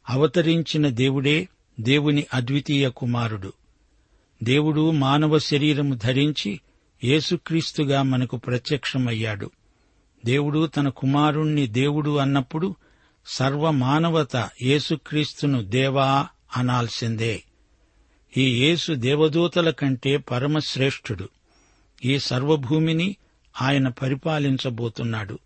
అవతరించిన 0.09 0.89
దేవుడే 0.89 1.47
దేవుని 1.79 2.25
అద్వితీయ 2.33 2.89
కుమారుడు. 2.89 3.53
దేవుడు 4.43 4.91
మానవ 4.91 5.39
శరీరము 5.39 5.95
ధరించి 5.95 6.59
యేసుక్రీస్తుగా 7.03 8.01
మనకు 8.01 8.37
ప్రత్యక్షమయ్యాడు. 8.37 9.51
దేవుడు 10.25 10.67
తన 10.67 10.89
కుమారుణ్ణి 10.89 11.67
దేవుడు 11.67 12.17
అన్నప్పుడు 12.17 12.75
సర్వమానవత 13.27 14.49
యేసుక్రీస్తును 14.61 15.61
దేవా 15.61 16.27
అనాల్సిందే. 16.57 17.43
ఈ 18.37 18.65
యేసు 18.65 18.93
దేవదూతల 18.93 19.69
కంటే 19.69 20.17
పరమశ్రేష్ఠుడు. 20.17 21.29
ఈ 22.05 22.19
సర్వభూమిని 22.19 23.15
ఆయన 23.61 23.87
పరిపాలించబోతున్నాడు. 23.87 25.39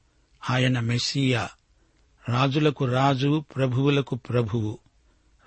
ఆయన 0.50 0.80
మెస్సియా. 0.80 1.50
రాజులకు 2.30 2.86
రాజు 2.86 3.44
ప్రభువులకు 3.56 4.16
ప్రభువు 4.16 4.78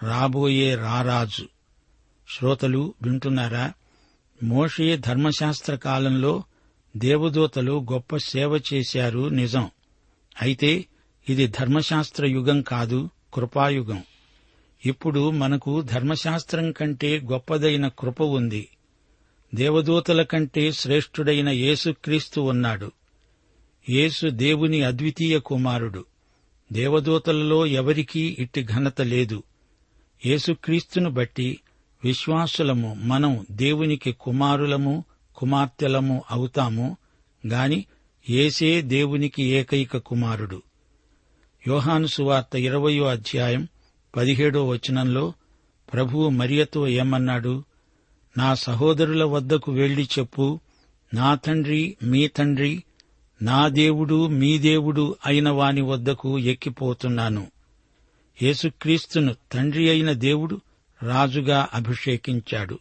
రాబోయే 0.03 0.75
రారాజు. 0.75 1.49
శ్రోతలు 2.29 2.95
వింటున్నారా? 3.03 3.73
మోషే 4.43 4.97
ధర్మశాస్త్ర 4.97 5.75
కాలంలో 5.75 6.43
దేవదూతలు 6.97 7.87
గొప్ప 7.93 8.17
సేవ 8.17 8.61
చేశారు 8.75 9.29
నిజం. 9.29 9.71
అయితే 10.43 10.87
ఇది 11.29 11.47
ధర్మశాస్త్ర 11.47 12.27
యుగం 12.27 12.63
కాదు 12.63 13.11
కృపాయుగం. 13.35 14.03
ఇప్పుడు 14.87 15.31
మనకు 15.31 15.81
ధర్మశాస్త్రం 15.81 16.73
కంటే 16.73 17.19
గొప్పదైన 17.19 17.89
కృప 17.89 18.23
ఉంది. 18.23 18.69
దేవదూతల 19.55 20.23
కంటే 20.23 20.73
శ్రేష్ఠుడైన 20.73 21.49
యేసుక్రీస్తు 21.49 22.41
ఉన్నాడు. 22.41 22.93
యేసు 23.89 24.27
దేవుని 24.27 24.83
అద్వితీయ 24.83 25.39
కుమారుడు. 25.39 26.05
దేవదూతలలో 26.73 27.67
ఎవరికీ 27.67 28.37
ఇట్టి 28.39 28.65
ఘనత 28.65 29.01
లేదు. 29.01 29.43
యేసుక్రీస్తును 30.27 31.11
బట్టి 31.11 31.61
విశ్వాసులము 32.05 32.97
మనం 33.03 33.47
దేవునికి 33.51 34.13
కుమారులము 34.13 35.05
కుమార్తెలము 35.37 36.25
అవుతాము 36.31 36.97
గాని 37.47 37.85
ఏసే 38.31 38.83
దేవునికి 38.83 39.43
ఏకైక 39.43 39.97
కుమారుడు. 39.97 40.63
యోహాను 41.69 42.07
సువార్త 42.07 42.57
ఇరవయో 42.57 43.05
అధ్యాయం 43.05 43.69
పదిహేడో 44.17 44.69
వచనంలో 44.69 45.33
ప్రభువు 45.93 46.29
మరియతో 46.29 46.89
ఏమన్నాడు? 46.89 47.65
నా 48.39 48.55
సహోదరుల 48.55 49.25
వద్దకు 49.25 49.73
వెళ్ళి 49.73 50.09
చెప్పు. 50.19 50.61
నా 51.15 51.35
తండ్రి 51.35 51.97
మీ 52.03 52.29
తండ్రి 52.29 52.83
నా 53.43 53.69
దేవుడు 53.69 54.27
మీ 54.27 54.59
దేవుడు 54.59 55.17
అయిన 55.27 55.49
వాని 55.49 55.81
వద్దకు 55.81 56.39
ఎక్కిపోతున్నాను. 56.39 57.47
యేసుక్రీస్తును 58.43 59.35
తండ్రి 59.53 59.91
అయిన 59.91 60.13
దేవుడు 60.13 60.61
రాజుగా 61.03 61.69
అభిషేకించాడు. 61.75 62.79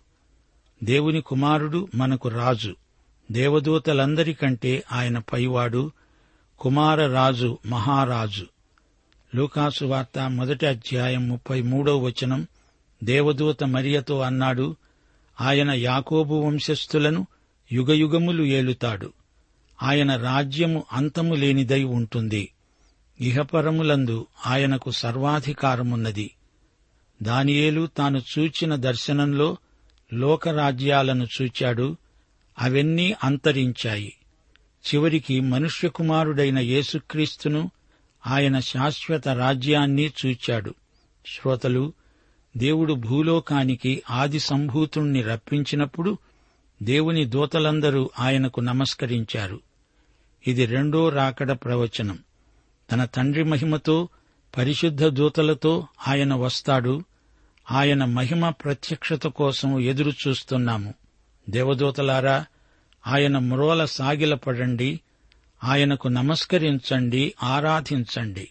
దేవుని 0.84 1.22
కుమారుడు 1.22 1.88
మనకు 1.96 2.30
రాజు. 2.30 2.75
దేవదూతలందరికంటే 3.32 4.84
ఆయన 4.92 5.20
పైవాడు 5.20 5.92
కుమార 6.60 7.08
రాజు 7.08 7.58
మహారాజు. 7.66 8.48
లూకాసు 9.36 9.86
వార్త 9.86 10.30
మొదటి 10.30 10.66
అధ్యాయం 10.66 11.30
ముప్పై 11.30 11.62
మూడో 11.62 11.98
వచనం 11.98 12.48
దేవదూత 13.04 13.63
మరియతో 13.63 14.20
అన్నాడు 14.20 14.75
ఆయన 15.42 15.72
యాకోబు 15.72 16.36
వంశస్థులను 16.36 17.28
యుగయుగములు 17.72 18.44
ఏలుతాడు. 18.44 19.13
ఆయన 19.84 20.16
రాజ్యము 20.16 20.84
అంతము 20.94 21.36
లేనిదై 21.36 21.84
ఉంటుంది. 21.84 22.54
ఇహపరములందు 23.22 24.28
ఆయనకు 24.46 24.92
సర్వాధికారమున్నది. 24.92 26.32
దానియేలు 27.22 27.88
తాను 27.88 28.22
చూచిన 28.40 28.76
దర్శనంలో 28.76 29.58
లోకరాజ్యాలను 30.13 31.28
చూచాడు. 31.42 31.98
అవన్నీ 32.60 33.15
అంతరించాయి. 33.24 34.13
చివరికి 34.88 35.39
మనుష్యకుమారుడైన 35.39 36.60
యేసుక్రీస్తును 36.60 37.72
ఆయన 38.28 38.60
శాశ్వత 38.60 39.28
రాజ్యాన్ని 39.28 40.12
చూచాడు. 40.26 40.76
శ్రోతలు 41.28 41.94
దేవుడు 42.58 42.94
భూలోకానికి 42.94 44.04
ఆది 44.10 44.39
సంభూతుణ్ణి 44.39 45.22
రప్పించినప్పుడు 45.22 46.18
దేవుని 46.84 47.26
దూతలందరూ 47.26 48.10
ఆయనకు 48.20 48.62
నమస్కరించారు. 48.62 49.68
ఇది 50.47 50.65
రెండో 50.65 51.10
రాకడ 51.10 51.52
ప్రవచనం. 51.52 52.19
తన 52.91 53.06
తండ్రి 53.06 53.43
మహిమతో 53.43 54.10
పరిశుద్ధ 54.58 55.06
దూతలతో 55.06 55.88
ఆయన 56.08 56.34
వస్తాడు. 56.34 57.04
ఆయన 57.71 58.06
మహిమ 58.06 58.49
ప్రత్యక్షత 58.49 59.28
కోసం 59.28 59.80
ఎదురు 59.80 60.12
చూస్తున్నాము. 60.28 60.93
దేవదూతలారా 61.49 62.45
ఆయన 63.08 63.38
మ్రోల 63.38 63.86
సాగిలపడండి 63.86 64.99
ఆయనకు 65.63 66.08
నమస్కరించండి 66.08 67.34
ఆరాధించండి. 67.43 68.49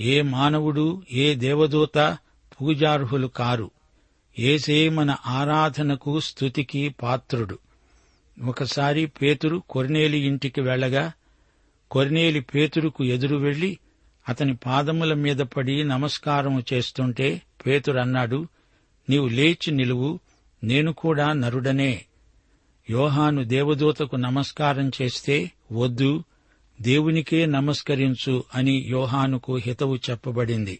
ఏ 0.00 0.22
మానవుడు 0.22 1.02
ఏ 1.12 1.34
దేవదూత 1.34 2.18
పూజార్హులు 2.60 3.26
కారు. 3.26 3.70
ఏసే 4.38 4.88
మన 4.88 5.16
ఆరాధనకు 5.26 6.20
స్తుతికి 6.20 6.88
పాత్రుడు. 6.88 7.58
ఒకసారి 8.44 9.06
పేతురు 9.06 9.62
కొర్నేలి 9.70 10.18
ఇంటికి 10.18 10.60
వెళ్ళగా 10.60 11.12
కొర్నేలి 11.90 12.40
పేతురుకు 12.40 13.04
ఎదురు 13.04 13.36
వెళ్ళి 13.36 13.78
అతని 14.28 14.56
పాదముల 14.56 15.14
మీద 15.14 15.36
పడి 15.36 15.84
నమస్కారము 15.84 16.62
చేస్తుంటే 16.72 17.42
పేతురన్నాడు 17.66 18.48
నీవు 19.10 19.28
లేచి 19.28 19.70
నిలువు 19.70 20.20
నేను 20.64 20.92
కూడా 20.92 21.32
నరుడనే. 21.32 22.04
యోహాను 22.90 23.44
దేవదూతకు 23.44 24.16
నమస్కారం 24.16 24.90
చేస్తే 25.02 25.50
వద్దు 25.72 26.24
దేవునికే 26.80 27.46
నమస్కరించు 27.46 28.44
అని 28.54 28.84
యోహానుకు 28.88 29.56
హితవు 29.56 29.96
చెప్పబడింది. 30.10 30.78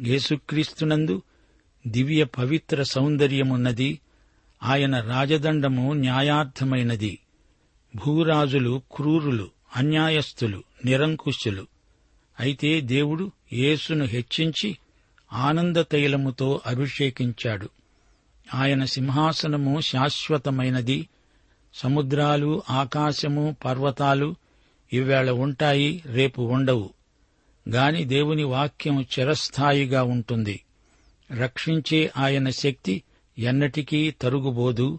యేసుక్రీస్తునందు 0.00 1.22
దివ్య 1.86 2.24
పవిత్ర 2.24 2.82
సౌందర్యమున్నది 2.82 4.00
ఆయన 4.62 5.00
రాజదండము 5.00 5.92
న్యాయార్థమైనది. 5.92 7.18
భూరాజులు 7.96 8.82
క్రూరులు 8.92 9.50
అన్యాయస్థులు 9.76 10.62
నిరంకుశులు. 10.84 11.66
అయితే 12.40 12.80
దేవుడు 12.80 13.32
యేసును 13.52 14.04
హెచ్చించి 14.04 14.78
ఆనంద 15.32 15.76
తైలముతో 15.76 16.60
అభిషేకించాడు. 16.66 17.68
ఆయన 18.54 18.84
సింహాసనము 18.84 19.80
శాశ్వతమైనది. 19.80 21.08
సముద్రాలు 21.74 22.62
ఆకాశము 22.70 23.56
పర్వతాలు 23.64 24.34
ఇవేళ 24.92 25.30
ఉంటాయి 25.30 26.02
రేపు 26.06 26.42
ఉండవు. 26.42 26.90
గాని 27.68 28.04
దేవుని 28.04 28.44
వాక్యం 28.44 29.02
చిరస్థాయిగా 29.02 30.02
ఉంటుంది. 30.02 30.64
రక్షించే 31.32 32.10
ఆయన 32.16 32.50
శక్తి 32.50 33.02
ఎన్నటికీ 33.38 34.10
తరుగుబోదు. 34.10 34.98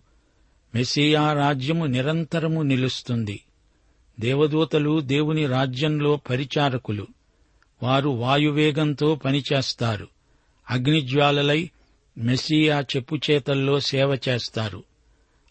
మెస్సియా 0.75 1.33
రాజ్యము 1.33 1.85
నిరంతరము 1.85 2.61
నిలుస్తుంది. 2.61 3.43
దేవదూతలు 4.19 4.99
దేవుని 4.99 5.45
రాజ్యంలో 5.45 6.15
పరిచారకులు. 6.15 7.07
వారు 7.83 8.09
వాయువేగంతో 8.09 9.15
పనిచేస్తారు. 9.15 10.07
అగ్నిజ్వాలలై 10.69 11.69
మెస్సియా 12.17 12.81
చెప్పుచేతల్లో 12.81 13.79
సేవ 13.79 14.17
చేస్తారు. 14.29 14.83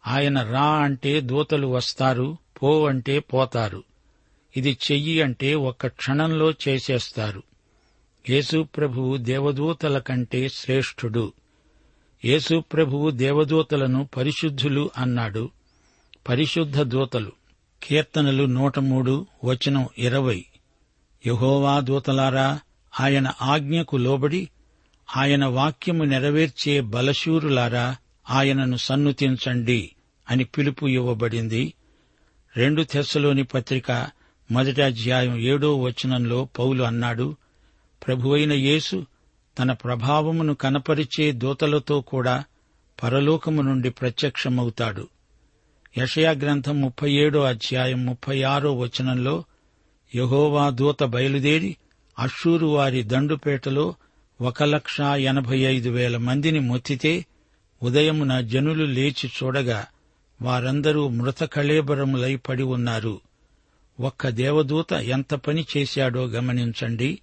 ఆయన 0.07 0.43
రా 0.43 0.65
అంటే 0.65 1.21
దూతలు 1.21 1.67
వస్తారు 1.67 2.37
పో 2.63 2.87
అంటే 2.87 3.19
పోతారు. 3.19 3.85
ఇది 4.57 4.79
చెయ్యి 4.93 5.23
అంటే 5.23 5.55
ఒక్క 5.55 5.87
క్షణంలో 5.87 6.51
చేసేస్తారు. 6.51 7.43
యేసు 8.31 8.63
ప్రభువు 8.63 9.17
దేవదూతల 9.17 9.99
కంటే 9.99 10.49
శ్రేష్ఠుడు. 10.49 11.33
యేసు 12.25 12.65
ప్రభువు 12.73 13.11
దేవదూతలను 13.11 14.09
పరిశుద్ధులు 14.17 14.91
అన్నాడు. 14.99 15.51
పరిశుద్ధ 16.29 16.83
దూతలు. 16.83 17.33
కీర్తనలు 17.83 18.45
నూట 18.45 18.79
మూడు 18.79 19.27
వచనం 19.45 19.89
ఇరవై. 19.99 20.45
యహోవా 21.27 21.81
దూతలారా 21.81 22.61
ఆయన 23.01 23.33
ఆజ్ఞకు 23.43 23.97
లోబడి 23.97 24.49
ఆయన 25.17 25.45
వాక్యము 25.45 26.05
నెరవేర్చే 26.05 26.81
బలశూరులారా 26.81 27.97
ఆయనను 28.31 28.77
సన్నుతించండి 28.77 29.91
అని 30.31 30.45
పిలుపు 30.45 30.87
ఇవ్వబడింది. 30.87 31.75
రెండు 32.57 32.83
తెస్సలోని 32.83 33.45
పత్రిక 33.45 34.11
మొదటి 34.51 34.83
అధ్యాయం 34.83 35.39
ఏడో 35.39 35.77
వచనంలో 35.77 36.49
పౌలు 36.59 36.83
అన్నాడు 36.83 37.37
ప్రభువైన 38.07 38.53
యేసు 38.53 39.07
తన 39.59 39.73
ప్రభావమును 39.73 40.55
కనపరిచే 40.55 41.33
దూతలతో 41.33 42.01
కూడా 42.01 42.45
పరలోకము 43.03 43.63
నుండి 43.63 43.91
ప్రత్యక్షమవుతాడు. 43.91 45.09
యషయా 45.99 46.31
గ్రంథం 46.31 46.81
ముప్పై 46.81 47.13
ఏడో 47.13 47.41
అధ్యాయం 47.41 48.07
ముప్పై 48.07 48.43
ఆరో 48.43 48.75
వచనంలో 48.75 49.45
యహోవా 50.15 50.71
దూత 50.71 51.03
బయలుదేరి 51.03 51.77
అషూరు 52.19 52.67
వారి 52.67 53.03
దండుపేటలో 53.03 53.95
ఒక 54.41 54.63
లక్ష 54.63 55.01
ఎనభై 55.01 55.59
ఐదు 55.59 55.91
వేల 55.91 56.17
మందిని 56.17 56.61
మొత్తితే 56.61 57.27
ఉదయమున 57.83 58.41
జనులు 58.41 58.85
లేచి 58.85 59.27
చూడగా 59.27 59.87
వారందరూ 60.43 61.09
మృత 61.09 61.45
కళేబరములై 61.45 62.37
పడి 62.37 62.63
ఉన్నారు. 62.63 63.21
ఒక్క 64.01 64.29
దేవదూత 64.29 64.93
ఎంత 64.93 65.35
పని 65.35 65.67
చేశాడో 65.77 66.25
గమనించండి. 66.27 67.19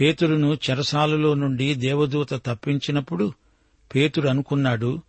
పేతురును 0.00 0.58
చెరసాలలో 0.70 1.34
నుండి 1.34 1.74
దేవదూత 1.74 2.34
తప్పించినప్పుడు 2.34 3.32
పేతురు 3.94 4.28
అనుకున్నాడు 4.28 5.00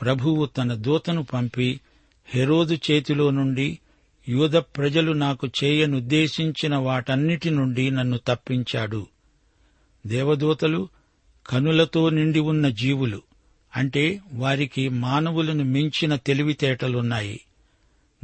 ప్రభువు 0.00 0.46
తన 0.46 0.74
దూతను 0.74 1.24
పంపి 1.24 1.80
హెరోదు 2.28 2.78
చేతిలో 2.90 3.30
నుండి 3.30 3.78
యూద 4.28 4.50
ప్రజలు 4.50 5.12
నాకు 5.12 5.48
చేయనుద్దేశించిన 5.64 6.76
వాటన్నిటి 6.76 7.50
నుండి 7.50 7.90
నన్ను 7.90 8.18
తప్పించాడు. 8.26 9.06
దేవదూతలు 10.06 10.88
కనులతో 11.46 12.10
నిండి 12.10 12.40
ఉన్న 12.40 12.68
జీవులు 12.68 13.22
అంటే 13.76 14.20
వారికి 14.32 14.88
మానవులను 14.88 15.64
మించిన 15.64 16.16
తెలివితేటలున్నాయి. 16.16 17.40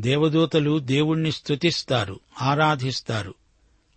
దేవదూతలు 0.00 0.78
దేవుణ్ణి 0.78 1.32
స్తుతిస్తారు 1.32 2.20
ఆరాధిస్తారు. 2.42 3.34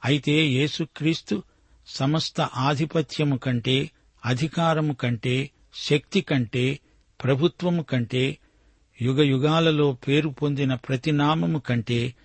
అయితే 0.05 0.47
యేసుక్రీస్తు 0.47 1.43
సమస్త 1.87 2.41
ఆధిపత్యము 2.41 3.37
కంటే 3.37 3.91
అధికారము 4.25 4.93
కంటే 4.93 5.49
శక్తి 5.75 6.21
కంటే 6.21 6.79
ప్రభుత్వము 7.23 7.83
కంటే 7.83 8.37
యుగయుగాలలో 9.01 9.93
పేరు 9.93 10.29
పొందిన 10.29 10.73
ప్రతి 10.75 11.11
నామము 11.11 11.59
కంటే 11.59 12.15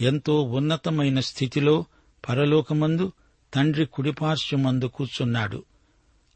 ఎంతో 0.00 0.42
ఉన్నతమైన 0.42 1.20
స్థితిలో 1.20 1.84
పరలోకమందు 2.28 3.12
తండ్రి 3.54 3.86
కుడిపార్శ్వమందు 3.86 4.86
కూర్చున్నాడు. 4.86 5.64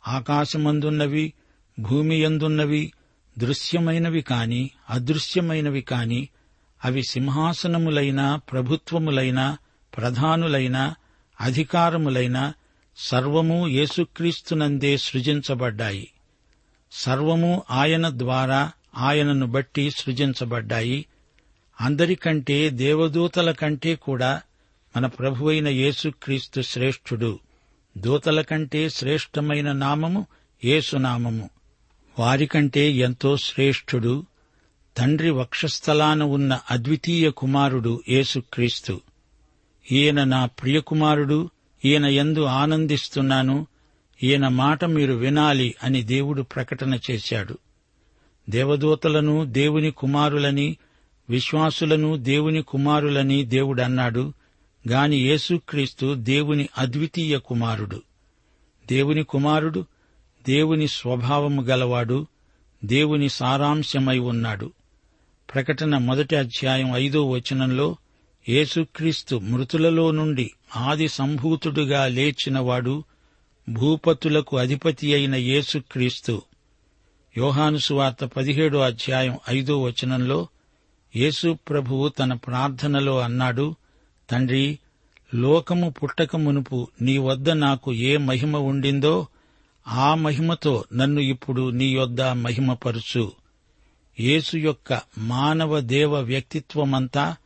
ఆకాశమందున్నవి 0.09 1.33
భూమి 1.79 2.17
యందున్నవి 2.23 2.93
దృశ్యమైనవి 3.39 4.21
కాని 4.21 4.71
అదృశ్యమైనవి 4.91 5.81
కాని 5.81 6.29
అవి 6.85 7.03
సింహాసనములైన 7.03 8.41
ప్రభుత్వములైన 8.53 9.57
ప్రధానులైన 9.97 10.95
అధికారములైన 11.41 12.53
సర్వము 12.97 13.69
యేసుక్రీస్తునందే 13.69 14.97
సృజించబడ్డాయి. 14.97 16.09
సర్వము 16.93 17.63
ఆయన 17.71 18.11
ద్వారా 18.13 18.73
ఆయనను 18.99 19.47
బట్టి 19.47 19.91
సృజించబడ్డాయి. 19.91 21.07
అందరికంటే 21.81 22.71
దేవదూతల 22.71 23.51
కంటే 23.51 23.95
కూడా 23.95 24.43
మన 24.97 25.07
ప్రభువైన 25.07 25.69
యేసుక్రీస్తు 25.69 26.61
శ్రేష్ఠుడు. 26.61 27.39
దూతల 27.99 28.41
కంటే 28.41 28.89
శ్రేష్టమైన 28.89 29.73
నామము 29.73 30.27
యేసునామము. 30.65 31.51
వారికంటే 32.19 32.91
ఎంతో 32.91 33.37
శ్రేష్ఠుడు 33.37 34.27
తండ్రి 34.97 35.31
వక్షస్థలాన 35.31 36.23
ఉన్న 36.23 36.61
అద్వితీయ 36.71 37.31
కుమారుడు 37.31 38.03
యేసుక్రీస్తు. 38.09 39.01
ఈయన 39.93 40.25
నా 40.25 40.47
ప్రియకుమారుడు 40.47 41.51
ఈయన 41.85 42.07
ఎందు 42.07 42.43
ఆనందిస్తున్నాను. 42.43 43.67
ఈయన 44.23 44.49
మాట 44.49 44.85
మీరు 44.85 45.13
వినాలి 45.13 45.75
అని 45.83 46.03
దేవుడు 46.03 46.43
ప్రకటన 46.43 46.99
చేశాడు. 47.11 47.59
దేవదూతలను 48.51 49.45
దేవుని 49.45 49.91
కుమారులని 49.91 50.77
విశ్వాసులను 51.31 52.17
దేవుని 52.17 52.63
కుమారులని 52.63 53.45
దేవుడన్నాడు. 53.45 54.33
గాని 54.89 55.17
యేసుక్రీస్తు 55.17 56.15
దేవుని 56.15 56.69
అద్వితీయ 56.79 57.39
కుమారుడు. 57.39 58.03
దేవుని 58.87 59.25
కుమారుడు 59.25 59.87
దేవుని 60.49 60.89
స్వభావము 60.89 61.63
గలవాడు 61.63 62.27
దేవుని 62.85 63.29
సారాంశమై 63.29 64.19
ఉన్నాడు. 64.19 64.73
ప్రకటన 65.55 65.99
మొదటి 65.99 66.37
అధ్యాయం 66.37 66.93
ఐదో 66.95 67.31
వచనంలో 67.31 67.97
యేసుక్రీస్తు 68.49 69.37
మృతులలో 69.37 70.11
నుండి 70.11 70.51
ఆది 70.77 71.09
సంభూతుడుగా 71.09 72.09
లేచినవాడు 72.09 73.05
భూపతులకు 73.69 74.59
అధిపతి 74.59 75.15
అయిన 75.15 75.35
యేసుక్రీస్తు. 75.35 76.43
యోహానుసువార్త 77.39 78.25
పదిహేడో 78.25 78.81
అధ్యాయం 78.81 79.39
ఐదో 79.49 79.83
వచనంలో 79.83 80.49
యేసు 81.17 81.59
ప్రభువు 81.69 82.09
తన 82.09 82.35
ప్రార్థనలో 82.35 83.21
అన్నాడు 83.21 83.75
తండ్రి 84.31 84.79
లోకము 85.35 85.91
పుట్టక 85.91 86.37
మునుపు 86.37 86.89
నీ 87.03 87.19
వద్ద 87.19 87.51
నాకు 87.51 87.93
ఏ 87.93 88.17
మహిమ 88.17 88.57
ఉండిందో 88.57 89.27
ఆ 89.89 90.15
మహిమతో 90.15 90.85
నన్ను 90.93 91.21
ఇప్పుడు 91.21 91.71
నీ 91.71 91.85
యొద్ద 91.85 92.23
మహిమపరుచు. 92.23 93.33
యేసు 94.21 94.57
యొక్క 94.57 95.01
మానవ 95.19 95.81
దేవ 95.81 96.21
వ్యక్తిత్వమంతా 96.21 97.37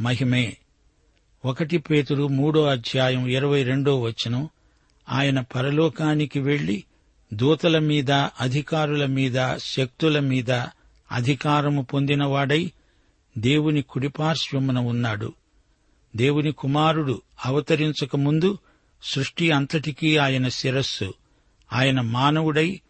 మహిమే. 0.00 0.56
ఒకటి 1.44 1.78
పేతురు 1.78 2.26
మూడో 2.26 2.66
అధ్యాయం 2.66 3.26
ఇరవై 3.26 3.62
రెండో 3.62 4.00
వచనం. 4.00 4.48
ఆయన 5.08 5.40
పరలోకానికి 5.40 6.40
వెళ్ళి 6.40 6.84
దూతల 7.34 7.78
మీద 7.78 8.10
అధికారుల 8.10 9.06
మీద 9.06 9.56
శక్తుల 9.56 10.20
మీద 10.20 10.50
అధికారము 11.12 11.82
పొందినవాడై 11.82 12.72
దేవుని 13.38 13.82
కుడిపార్శ్వమున 13.82 14.78
ఉన్నాడు. 14.78 15.32
దేవుని 16.16 16.52
కుమారుడు 16.52 17.22
అవతరించకముందు 17.44 18.58
సృష్టి 19.02 19.50
అంతటికీ 19.50 20.16
ఆయన 20.16 20.48
శిరస్సు. 20.48 21.14
ఆయన 21.72 22.00
మానవుడై 22.00 22.80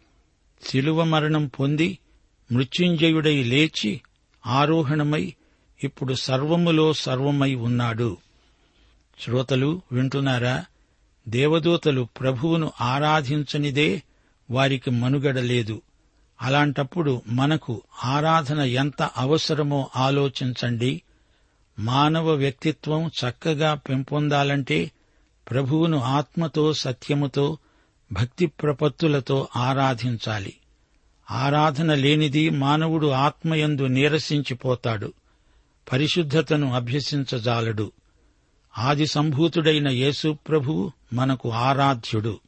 శిలువ 0.67 1.03
మరణం 1.03 1.47
పొంది 1.47 1.99
మృత్యుంజయుడై 2.51 3.43
లేచి 3.43 4.01
ఆరోహణమై 4.45 5.33
ఇప్పుడు 5.83 6.13
సర్వములో 6.13 6.93
సర్వమై 6.93 7.55
ఉన్నాడు. 7.55 8.17
శ్రోతలు 9.19 9.81
వింటున్నారా? 9.91 10.65
దేవదూతలు 11.27 12.07
ప్రభువును 12.19 12.71
ఆరాధించనిదే 12.81 14.03
వారికి 14.51 14.91
మనుగడ 14.91 15.39
లేదు 15.39 15.81
అలాంటప్పుడు 16.41 17.21
మనకు 17.27 17.81
ఆరాధన 18.03 18.59
ఎంత 18.59 19.01
అవసరమో 19.01 19.89
ఆలోచించండి. 19.95 21.01
మానవ 21.79 22.31
వ్యక్తిత్వం 22.31 23.07
చక్కగా 23.07 23.73
పెంపొందాలంటే 23.73 24.91
ప్రభువును 25.51 25.97
ఆత్మతో 25.97 26.73
సత్యముతో 26.73 27.57
భక్తి 28.11 28.45
ప్రపత్తులతో 28.45 29.47
ఆరాధించాలి. 29.55 30.53
ఆరాధన 31.31 31.93
లేనిది 31.93 32.49
మానవుడు 32.49 33.07
ఆత్మయందు 33.07 33.83
నీరసించిపోతాడు. 33.83 35.13
పరిశుద్ధతను 35.91 36.73
అభ్యసించజాలడు. 36.73 37.91
ఆది 38.77 39.07
సంభూతుడైన 39.07 39.87
యేసుప్రభు 39.87 40.91
మనకు 41.13 41.51
ఆరాధ్యుడు. 41.51 42.39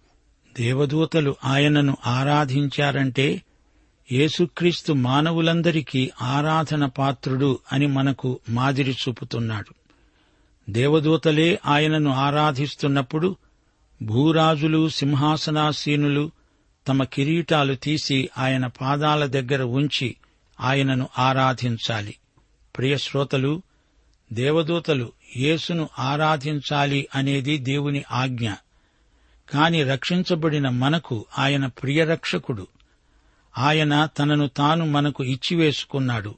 దేవదూతలు 0.60 1.36
ఆయనను 1.46 1.98
ఆరాధించారంటే 2.06 3.42
యేసుక్రీస్తు 4.12 4.94
మానవులందరికీ 4.94 6.12
ఆరాధన 6.22 6.86
పాత్రుడు 6.86 7.60
అని 7.72 7.88
మనకు 7.88 8.40
మాదిరి 8.50 8.92
చూపుతున్నాడు. 8.92 9.74
దేవదూతలే 10.72 11.60
ఆయనను 11.66 12.12
ఆరాధిస్తున్నప్పుడు 12.12 13.36
భూరాజులు 14.02 14.90
సింహాసనాసీనులు 14.90 16.32
తమ 16.88 17.04
కిరీటాలు 17.04 17.74
తీసి 17.74 18.30
ఆయన 18.38 18.68
పాదాల 18.68 19.26
దగ్గర 19.26 19.62
ఉంచి 19.64 20.16
ఆయనను 20.62 21.10
ఆరాధించాలి. 21.20 22.16
ప్రియశ్రోతలు 22.78 23.62
దేవదూతలు 24.34 25.12
యేసును 25.38 25.90
ఆరాధించాలి 26.00 27.08
అనేది 27.16 27.58
దేవుని 27.58 28.04
ఆజ్ఞ. 28.12 28.52
కాని 29.54 29.84
రక్షించబడిన 29.84 30.70
మనకు 30.70 31.26
ఆయన 31.38 31.66
ప్రియరక్షకుడు. 31.66 32.68
ఆయన 33.58 34.06
తనను 34.06 34.48
తాను 34.48 34.86
మనకు 34.86 35.24
ఇచ్చివేసుకున్నాడు. 35.24 36.36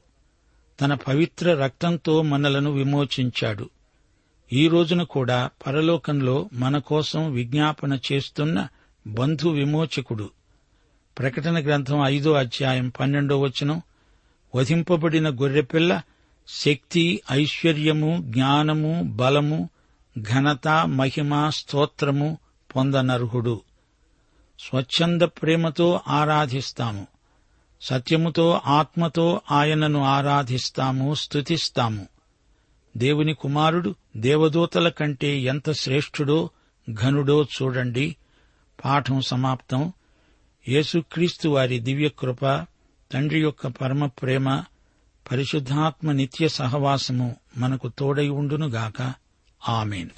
తన 0.80 0.94
పవిత్ర 0.94 1.54
రక్తంతో 1.54 2.22
మనలను 2.22 2.70
విమోచించాడు. 2.70 3.70
ఈ 4.52 4.68
రోజున 4.68 5.02
కూడా 5.02 5.50
పరలోకంలో 5.66 6.50
మన 6.52 6.78
కోసం 6.78 7.32
విజ్ఞాపన 7.32 7.98
చేస్తున్న 8.12 8.68
బంధు 9.06 9.48
విమోచకుడు. 9.48 10.30
ప్రకటన 11.18 11.64
గ్రంథం 11.64 12.04
ఐదో 12.04 12.32
అధ్యాయం 12.32 12.88
పన్నెండో 12.88 13.40
వచనం 13.40 13.82
వధింపబడిన 14.54 15.28
గొర్రెపిల్ల 15.28 16.02
శక్తి 16.48 17.22
ఐశ్వర్యము 17.32 18.18
జ్ఞానము 18.20 19.02
బలము 19.02 19.70
ఘనత 20.20 20.68
మహిమ 20.68 21.48
స్తోత్రము 21.48 22.38
పొందనర్హుడు. 22.76 23.60
స్వచ్ఛంద 24.58 25.22
ప్రేమతో 25.22 26.00
ఆరాధిస్తాము. 26.08 27.06
సత్యముతో 27.82 28.60
ఆత్మతో 28.66 29.40
ఆయనను 29.50 30.02
ఆరాధిస్తాము 30.04 31.14
స్తుతిస్తాము. 31.14 32.06
దేవుని 32.96 33.34
కుమారుడు 33.34 33.94
దేవదూతల 34.16 34.88
కంటే 34.88 35.38
ఎంత 35.38 35.72
శ్రేష్ఠుడో 35.72 36.50
ఘనుడో 36.92 37.42
చూడండి. 37.42 38.16
పాఠం 38.84 39.20
సమాప్తం. 39.20 39.92
యేసుక్రీస్తు 40.68 41.48
వారి 41.48 41.78
దివ్యకృప 41.78 42.66
తండ్రి 43.12 43.40
యొక్క 43.40 43.66
పరమ 43.66 44.06
ప్రేమ 44.06 44.64
పరిశుద్ధాత్మ 45.32 46.12
నిత్య 46.12 46.48
సహవాసము 46.48 47.36
మనకు 47.56 47.88
తోడై 47.98 48.28
ఉండునుగాక. 48.28 49.14
ఆమెన్. 49.68 50.08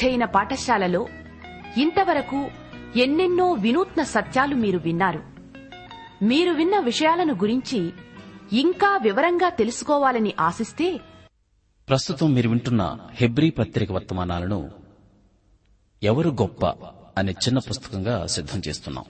అధ్యయన 0.00 0.24
పాఠశాలలో 0.24 1.00
ఇంతవరకు 1.76 2.38
ఎన్నెన్నో 2.98 3.52
వినూత్న 3.52 4.02
సత్యాలు 4.02 4.54
మీరు 4.54 4.78
విన్నారు. 4.78 5.20
మీరు 6.22 6.52
విన్న 6.52 6.78
విషయాలను 6.78 7.34
గురించి 7.34 7.80
ఇంకా 8.52 8.90
వివరంగా 9.02 9.48
తెలుసుకోవాలని 9.48 10.32
ఆశిస్తే 10.40 10.88
ప్రస్తుతం 11.88 12.34
మీరు 12.34 12.48
వింటున్న 12.48 12.84
హెబ్రీ 13.12 13.50
పత్రిక 13.50 13.92
వర్తమానాలను 13.92 14.60
ఎవరు 16.02 16.30
గొప్ప 16.30 16.64
అనే 17.18 17.32
చిన్న 17.32 17.58
పుస్తకంగా 17.58 18.26
సిద్ధం 18.26 18.62
చేస్తున్నాం. 18.68 19.04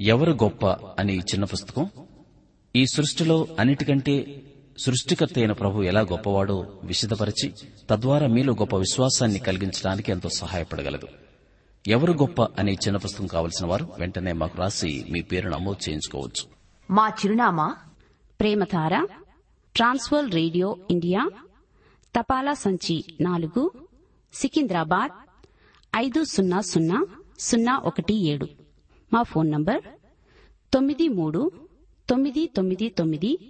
ఎవరు 0.00 0.32
గొప్ప 0.32 0.66
అనే 0.98 1.12
ఈ 1.12 1.22
చిన్న 1.34 1.44
పుస్తకం 1.44 1.90
ఈ 2.76 2.86
సృష్టిలో 2.94 3.46
అన్నిటికంటే 3.58 4.16
సృష్టికర్త 4.82 5.32
అయిన 5.36 5.52
ప్రభు 5.52 5.82
ఎలా 5.82 6.00
గొప్పవాడో 6.00 6.80
విశదపరిచి 6.84 7.52
తద్వారా 7.90 8.26
మీలో 8.26 8.52
గొప్ప 8.52 8.76
విశ్వాసాన్ని 8.76 9.38
కలిగించడానికి 9.38 10.12
ఎంతో 10.12 10.28
సహాయపడగలదు. 10.28 11.08
ఎవరు 11.88 12.12
గొప్ప 12.12 12.42
అనే 12.42 12.72
చిన్న 12.72 12.96
పుస్తకం 12.96 13.26
కావలసిన 13.26 13.66
వారు 13.66 13.88
వెంటనే 13.98 14.32
మాకు 14.32 14.58
రాసి 14.58 15.06
మీ 15.10 15.22
పేరు 15.22 15.48
నమోదు 15.48 15.88
చేయించుకోవచ్చు. 15.88 16.46
మా 16.90 17.08
చిరునామా 17.08 17.76
ప్రేమతార 18.40 19.06
ట్రాన్స్వర్ 19.76 20.30
రేడియో 20.30 20.76
ఇండియా 20.90 21.30
తపాలా 22.18 22.52
సంచి 22.52 23.04
నాలుగు 23.20 23.72
సికింద్రాబాద్ 24.32 25.10
ఐదు 25.96 26.24
సున్నా 26.24 26.60
సున్నా 26.60 27.06
సున్నా 27.38 27.76
ఒకటి 27.76 28.28
ఏడు. 28.28 28.48
మా 29.12 29.22
ఫోన్ 29.22 29.50
నంబర్ 29.50 29.80
తొమ్మిది 30.74 31.08
మూడు 31.08 31.50
తొమ్మిది 32.08 32.46
తొమ్మిది 32.46 32.88
తొమ్మిది 32.88 33.49